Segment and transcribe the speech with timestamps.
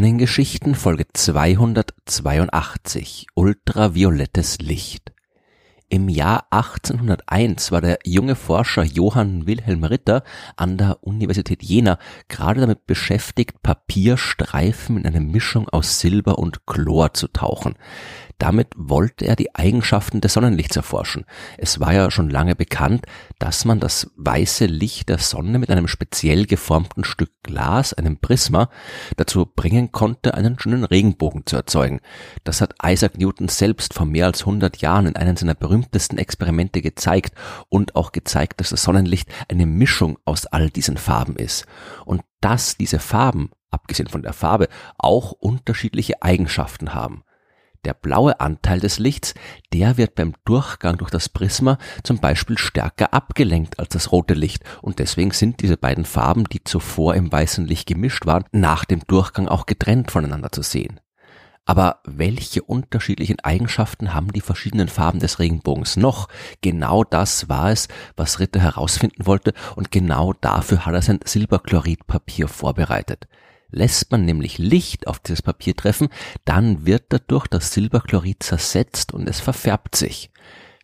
[0.00, 5.12] Sternengeschichten Folge 282 Ultraviolettes Licht
[5.92, 10.22] im Jahr 1801 war der junge Forscher Johann Wilhelm Ritter
[10.56, 11.98] an der Universität Jena
[12.28, 17.74] gerade damit beschäftigt, Papierstreifen in eine Mischung aus Silber und Chlor zu tauchen.
[18.40, 21.26] Damit wollte er die Eigenschaften des Sonnenlichts erforschen.
[21.58, 23.04] Es war ja schon lange bekannt,
[23.38, 28.70] dass man das weiße Licht der Sonne mit einem speziell geformten Stück Glas, einem Prisma,
[29.18, 32.00] dazu bringen konnte, einen schönen Regenbogen zu erzeugen.
[32.42, 36.80] Das hat Isaac Newton selbst vor mehr als 100 Jahren in einem seiner berühmtesten Experimente
[36.80, 37.34] gezeigt
[37.68, 41.66] und auch gezeigt, dass das Sonnenlicht eine Mischung aus all diesen Farben ist.
[42.06, 47.22] Und dass diese Farben, abgesehen von der Farbe, auch unterschiedliche Eigenschaften haben.
[47.86, 49.32] Der blaue Anteil des Lichts,
[49.72, 54.64] der wird beim Durchgang durch das Prisma zum Beispiel stärker abgelenkt als das rote Licht
[54.82, 59.00] und deswegen sind diese beiden Farben, die zuvor im weißen Licht gemischt waren, nach dem
[59.06, 61.00] Durchgang auch getrennt voneinander zu sehen.
[61.64, 66.28] Aber welche unterschiedlichen Eigenschaften haben die verschiedenen Farben des Regenbogens noch?
[66.60, 72.48] Genau das war es, was Ritter herausfinden wollte und genau dafür hat er sein Silberchloridpapier
[72.48, 73.26] vorbereitet.
[73.70, 76.08] Lässt man nämlich Licht auf dieses Papier treffen,
[76.44, 80.30] dann wird dadurch das Silberchlorid zersetzt und es verfärbt sich.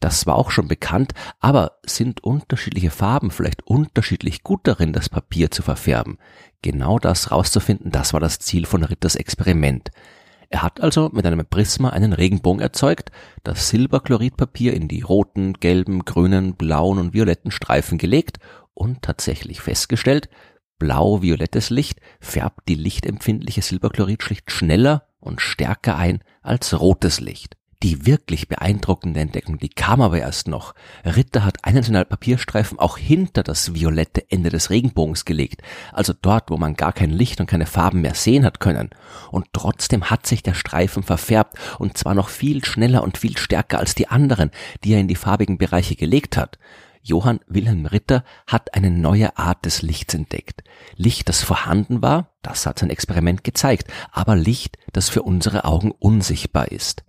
[0.00, 5.52] Das war auch schon bekannt, aber sind unterschiedliche Farben vielleicht unterschiedlich gut darin, das Papier
[5.52, 6.18] zu verfärben?
[6.60, 9.90] Genau das rauszufinden, das war das Ziel von Ritters Experiment.
[10.48, 13.12] Er hat also mit einem Prisma einen Regenbogen erzeugt,
[13.44, 18.38] das Silberchloridpapier in die roten, gelben, grünen, blauen und violetten Streifen gelegt
[18.74, 20.28] und tatsächlich festgestellt,
[20.82, 27.56] Blau-violettes Licht färbt die lichtempfindliche Silberchloridschlicht schneller und stärker ein als rotes Licht.
[27.84, 30.74] Die wirklich beeindruckende Entdeckung, die kam aber erst noch.
[31.04, 35.62] Ritter hat einen seiner Papierstreifen auch hinter das violette Ende des Regenbogens gelegt,
[35.92, 38.90] also dort, wo man gar kein Licht und keine Farben mehr sehen hat können.
[39.30, 43.78] Und trotzdem hat sich der Streifen verfärbt, und zwar noch viel schneller und viel stärker
[43.78, 44.50] als die anderen,
[44.82, 46.58] die er in die farbigen Bereiche gelegt hat.
[47.02, 50.62] Johann Wilhelm Ritter hat eine neue Art des Lichts entdeckt.
[50.96, 55.90] Licht, das vorhanden war, das hat sein Experiment gezeigt, aber Licht, das für unsere Augen
[55.90, 57.02] unsichtbar ist.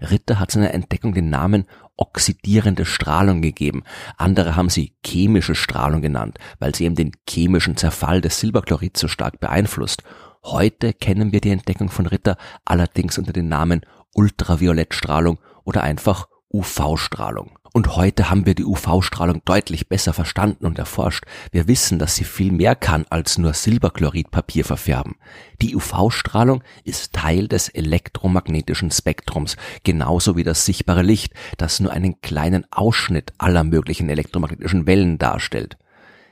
[0.00, 1.64] Ritter hat seiner Entdeckung den Namen
[1.96, 3.84] oxidierende Strahlung gegeben.
[4.16, 9.08] Andere haben sie chemische Strahlung genannt, weil sie eben den chemischen Zerfall des Silberchlorids so
[9.08, 10.02] stark beeinflusst.
[10.42, 13.82] Heute kennen wir die Entdeckung von Ritter allerdings unter den Namen
[14.12, 17.58] Ultraviolettstrahlung oder einfach UV-Strahlung.
[17.76, 21.26] Und heute haben wir die UV-Strahlung deutlich besser verstanden und erforscht.
[21.52, 25.16] Wir wissen, dass sie viel mehr kann als nur Silberchloridpapier verfärben.
[25.60, 32.22] Die UV-Strahlung ist Teil des elektromagnetischen Spektrums, genauso wie das sichtbare Licht, das nur einen
[32.22, 35.76] kleinen Ausschnitt aller möglichen elektromagnetischen Wellen darstellt.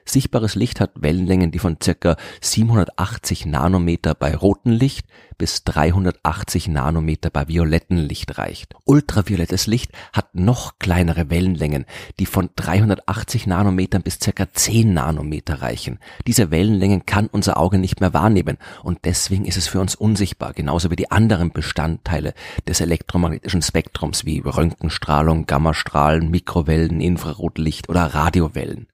[0.06, 5.06] Sichtbares Licht hat Wellenlängen, die von circa 780 Nanometer bei rotem Licht
[5.38, 8.74] bis 380 Nanometer bei violettem Licht reicht.
[8.84, 11.86] Ultraviolettes Licht hat noch kleinere Wellenlängen,
[12.18, 15.98] die von 380 Nanometern bis circa 10 Nanometer reichen.
[16.26, 20.52] Diese Wellenlängen kann unser Auge nicht mehr wahrnehmen und deswegen ist es für uns unsichtbar,
[20.52, 22.34] genauso wie die anderen Bestandteile
[22.68, 28.86] des elektromagnetischen Spektrums wie Röntgenstrahlung, Gammastrahlen, Mikrowellen, Infrarotlicht oder Radiowellen.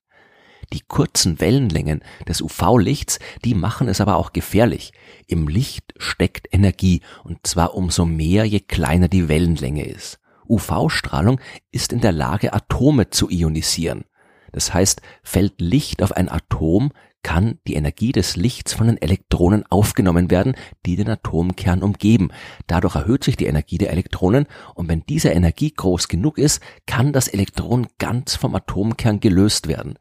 [0.73, 4.93] Die kurzen Wellenlängen des UV-Lichts, die machen es aber auch gefährlich.
[5.27, 10.21] Im Licht steckt Energie und zwar umso mehr, je kleiner die Wellenlänge ist.
[10.49, 14.05] UV-Strahlung ist in der Lage, Atome zu ionisieren.
[14.53, 16.93] Das heißt, fällt Licht auf ein Atom,
[17.23, 20.55] kann die Energie des Lichts von den Elektronen aufgenommen werden,
[20.87, 22.31] die den Atomkern umgeben.
[22.67, 27.13] Dadurch erhöht sich die Energie der Elektronen und wenn diese Energie groß genug ist, kann
[27.13, 29.99] das Elektron ganz vom Atomkern gelöst werden.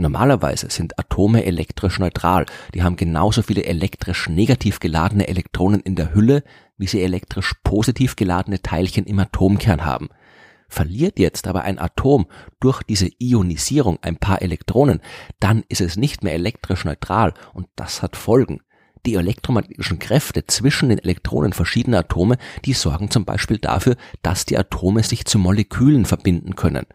[0.00, 2.46] Normalerweise sind Atome elektrisch neutral.
[2.72, 6.44] Die haben genauso viele elektrisch negativ geladene Elektronen in der Hülle,
[6.76, 10.08] wie sie elektrisch positiv geladene Teilchen im Atomkern haben.
[10.68, 12.26] Verliert jetzt aber ein Atom
[12.60, 15.00] durch diese Ionisierung ein paar Elektronen,
[15.40, 18.60] dann ist es nicht mehr elektrisch neutral und das hat Folgen.
[19.04, 24.58] Die elektromagnetischen Kräfte zwischen den Elektronen verschiedener Atome, die sorgen zum Beispiel dafür, dass die
[24.58, 26.86] Atome sich zu Molekülen verbinden können.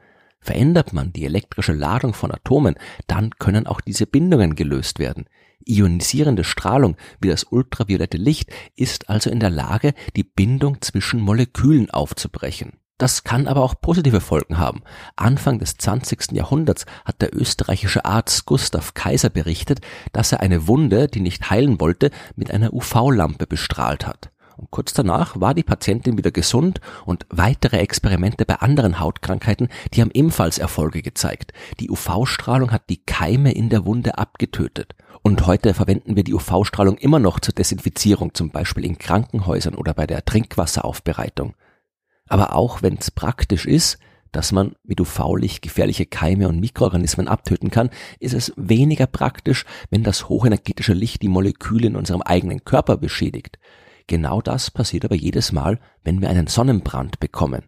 [0.44, 2.76] Verändert man die elektrische Ladung von Atomen,
[3.08, 5.26] dann können auch diese Bindungen gelöst werden.
[5.66, 11.90] Ionisierende Strahlung wie das ultraviolette Licht ist also in der Lage, die Bindung zwischen Molekülen
[11.90, 12.74] aufzubrechen.
[12.98, 14.84] Das kann aber auch positive Folgen haben.
[15.16, 16.34] Anfang des 20.
[16.34, 19.80] Jahrhunderts hat der österreichische Arzt Gustav Kaiser berichtet,
[20.12, 24.33] dass er eine Wunde, die nicht heilen wollte, mit einer UV-Lampe bestrahlt hat.
[24.58, 30.02] Und kurz danach war die Patientin wieder gesund und weitere Experimente bei anderen Hautkrankheiten, die
[30.02, 31.54] haben ebenfalls Erfolge gezeigt.
[31.80, 34.96] Die UV-Strahlung hat die Keime in der Wunde abgetötet.
[35.22, 39.94] Und heute verwenden wir die UV-Strahlung immer noch zur Desinfizierung, zum Beispiel in Krankenhäusern oder
[39.94, 41.56] bei der Trinkwasseraufbereitung.
[42.28, 44.00] Aber auch wenn es praktisch ist,
[44.34, 47.90] dass man mit UV-Licht gefährliche Keime und Mikroorganismen abtöten kann,
[48.20, 53.60] ist es weniger praktisch, wenn das hochenergetische Licht die Moleküle in unserem eigenen Körper beschädigt.
[54.08, 57.64] Genau das passiert aber jedes Mal, wenn wir einen Sonnenbrand bekommen.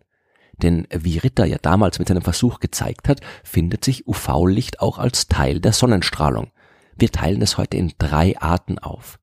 [0.62, 5.28] Denn wie Ritter ja damals mit seinem Versuch gezeigt hat, findet sich UV-Licht auch als
[5.28, 6.52] Teil der Sonnenstrahlung.
[6.98, 9.20] Wir teilen es heute in drei Arten auf.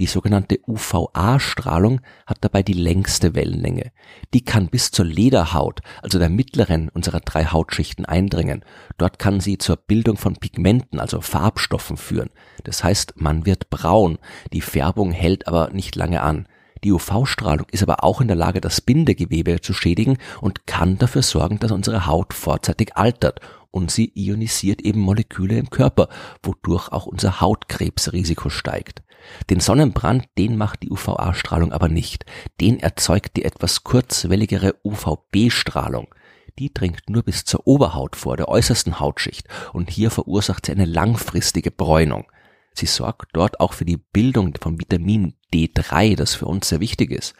[0.00, 3.92] Die sogenannte UVA-Strahlung hat dabei die längste Wellenlänge.
[4.34, 8.64] Die kann bis zur Lederhaut, also der mittleren unserer drei Hautschichten eindringen.
[8.98, 12.30] Dort kann sie zur Bildung von Pigmenten, also Farbstoffen führen.
[12.64, 14.18] Das heißt, man wird braun.
[14.52, 16.46] Die Färbung hält aber nicht lange an.
[16.84, 21.22] Die UV-Strahlung ist aber auch in der Lage, das Bindegewebe zu schädigen und kann dafür
[21.22, 23.40] sorgen, dass unsere Haut vorzeitig altert
[23.70, 26.08] und sie ionisiert eben Moleküle im Körper,
[26.42, 29.02] wodurch auch unser Hautkrebsrisiko steigt.
[29.50, 32.24] Den Sonnenbrand, den macht die UVA-Strahlung aber nicht.
[32.60, 36.14] Den erzeugt die etwas kurzwelligere UVB-Strahlung.
[36.58, 40.84] Die dringt nur bis zur Oberhaut vor, der äußersten Hautschicht, und hier verursacht sie eine
[40.84, 42.26] langfristige Bräunung.
[42.74, 47.10] Sie sorgt dort auch für die Bildung von Vitamin D3, das für uns sehr wichtig
[47.10, 47.34] ist.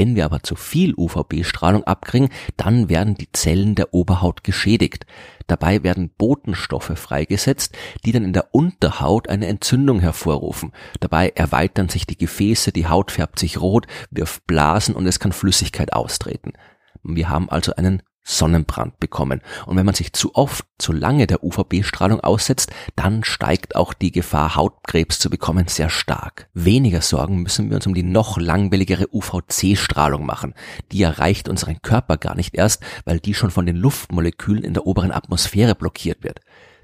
[0.00, 5.04] Wenn wir aber zu viel UVB-Strahlung abkriegen, dann werden die Zellen der Oberhaut geschädigt.
[5.46, 7.76] Dabei werden Botenstoffe freigesetzt,
[8.06, 10.72] die dann in der Unterhaut eine Entzündung hervorrufen.
[11.00, 15.32] Dabei erweitern sich die Gefäße, die Haut färbt sich rot, wirft Blasen und es kann
[15.32, 16.54] Flüssigkeit austreten.
[17.02, 18.02] Wir haben also einen
[18.36, 19.40] Sonnenbrand bekommen.
[19.66, 24.12] Und wenn man sich zu oft, zu lange der UVB-Strahlung aussetzt, dann steigt auch die
[24.12, 26.48] Gefahr, Hautkrebs zu bekommen, sehr stark.
[26.54, 30.54] Weniger Sorgen müssen wir uns um die noch langwelligere UVC-Strahlung machen.
[30.92, 34.86] Die erreicht unseren Körper gar nicht erst, weil die schon von den Luftmolekülen in der
[34.86, 36.40] oberen Atmosphäre blockiert wird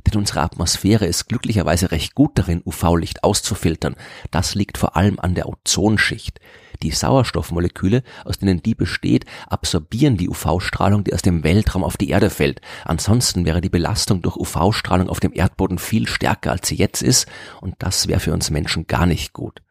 [0.06, 3.96] denn unsere Atmosphäre ist glücklicherweise recht gut darin, UV-Licht auszufiltern.
[4.30, 6.40] Das liegt vor allem an der Ozonschicht.
[6.82, 12.10] Die Sauerstoffmoleküle, aus denen die besteht, absorbieren die UV-Strahlung, die aus dem Weltraum auf die
[12.10, 12.60] Erde fällt.
[12.84, 17.26] Ansonsten wäre die Belastung durch UV-Strahlung auf dem Erdboden viel stärker, als sie jetzt ist,
[17.60, 19.62] und das wäre für uns Menschen gar nicht gut.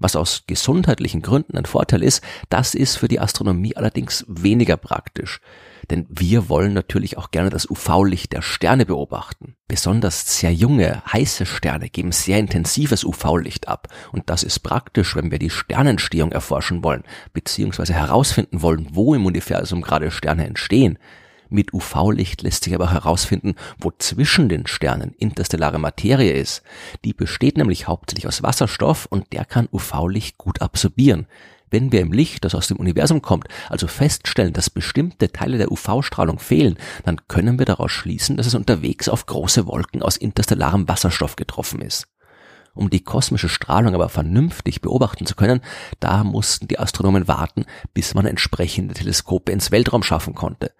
[0.00, 5.40] Was aus gesundheitlichen Gründen ein Vorteil ist, das ist für die Astronomie allerdings weniger praktisch.
[5.90, 9.56] Denn wir wollen natürlich auch gerne das UV-Licht der Sterne beobachten.
[9.66, 13.88] Besonders sehr junge, heiße Sterne geben sehr intensives UV-Licht ab.
[14.12, 17.02] Und das ist praktisch, wenn wir die Sternentstehung erforschen wollen,
[17.32, 20.98] beziehungsweise herausfinden wollen, wo im Universum gerade Sterne entstehen.
[21.48, 26.62] Mit UV-Licht lässt sich aber herausfinden, wo zwischen den Sternen interstellare Materie ist.
[27.04, 31.26] Die besteht nämlich hauptsächlich aus Wasserstoff und der kann UV-Licht gut absorbieren.
[31.70, 35.70] Wenn wir im Licht, das aus dem Universum kommt, also feststellen, dass bestimmte Teile der
[35.70, 40.88] UV-Strahlung fehlen, dann können wir daraus schließen, dass es unterwegs auf große Wolken aus interstellarem
[40.88, 42.08] Wasserstoff getroffen ist.
[42.74, 45.60] Um die kosmische Strahlung aber vernünftig beobachten zu können,
[45.98, 47.64] da mussten die Astronomen warten,
[47.94, 50.72] bis man entsprechende Teleskope ins Weltraum schaffen konnte.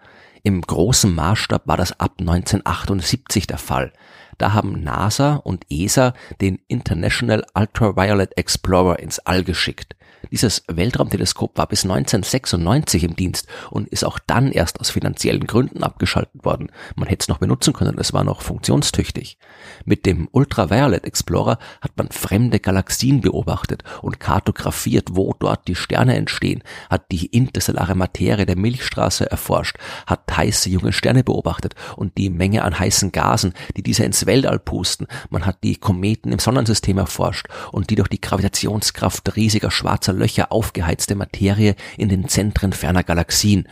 [0.43, 3.93] Im großen Maßstab war das ab 1978 der Fall.
[4.39, 9.97] Da haben NASA und ESA den International Ultraviolet Explorer ins All geschickt.
[10.31, 15.83] Dieses Weltraumteleskop war bis 1996 im Dienst und ist auch dann erst aus finanziellen Gründen
[15.83, 16.71] abgeschaltet worden.
[16.95, 19.39] Man hätte es noch benutzen können, es war noch funktionstüchtig.
[19.85, 26.17] Mit dem Ultraviolet Explorer hat man fremde Galaxien beobachtet und kartografiert, wo dort die Sterne
[26.17, 32.31] entstehen, hat die interstellare Materie der Milchstraße erforscht, hat heiße junge Sterne beobachtet und die
[32.31, 35.07] Menge an heißen Gasen, die diese ins Weltall pusten.
[35.31, 40.53] Man hat die Kometen im Sonnensystem erforscht und die durch die Gravitationskraft riesiger schwarzer Löcher
[40.53, 43.67] aufgeheizte Materie in den Zentren ferner Galaxien.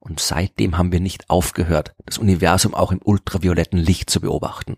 [0.00, 4.76] Und seitdem haben wir nicht aufgehört, das Universum auch im ultravioletten Licht zu beobachten.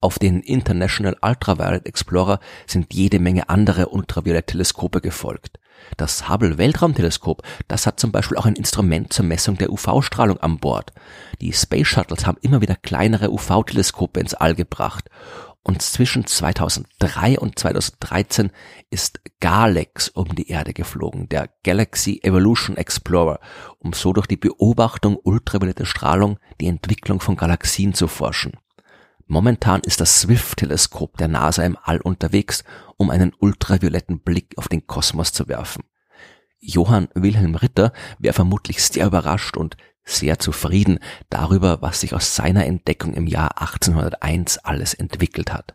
[0.00, 5.58] Auf den International Ultraviolet Explorer sind jede Menge andere Ultraviolett-Teleskope gefolgt.
[5.96, 10.58] Das Hubble Weltraumteleskop, das hat zum Beispiel auch ein Instrument zur Messung der UV-Strahlung an
[10.58, 10.92] Bord.
[11.40, 15.08] Die Space Shuttles haben immer wieder kleinere UV-Teleskope ins All gebracht.
[15.66, 18.50] Und zwischen 2003 und 2013
[18.90, 23.40] ist Galex um die Erde geflogen, der Galaxy Evolution Explorer,
[23.78, 28.58] um so durch die Beobachtung ultravioletter Strahlung die Entwicklung von Galaxien zu forschen.
[29.26, 32.62] Momentan ist das Swift-Teleskop der NASA im All unterwegs,
[32.96, 35.84] um einen ultravioletten Blick auf den Kosmos zu werfen.
[36.60, 40.98] Johann Wilhelm Ritter wäre vermutlich sehr überrascht und sehr zufrieden
[41.30, 45.74] darüber, was sich aus seiner Entdeckung im Jahr 1801 alles entwickelt hat.